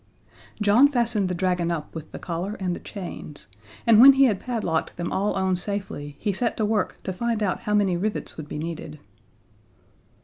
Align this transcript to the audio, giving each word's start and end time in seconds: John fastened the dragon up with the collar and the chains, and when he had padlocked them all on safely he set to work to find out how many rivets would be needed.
John 0.59 0.87
fastened 0.87 1.29
the 1.29 1.35
dragon 1.35 1.71
up 1.71 1.93
with 1.93 2.11
the 2.11 2.17
collar 2.17 2.55
and 2.59 2.75
the 2.75 2.79
chains, 2.79 3.45
and 3.85 4.01
when 4.01 4.13
he 4.13 4.23
had 4.23 4.39
padlocked 4.39 4.97
them 4.97 5.11
all 5.11 5.35
on 5.35 5.55
safely 5.55 6.15
he 6.17 6.33
set 6.33 6.57
to 6.57 6.65
work 6.65 6.97
to 7.03 7.13
find 7.13 7.43
out 7.43 7.59
how 7.69 7.75
many 7.75 7.95
rivets 7.95 8.35
would 8.35 8.47
be 8.49 8.57
needed. 8.57 8.97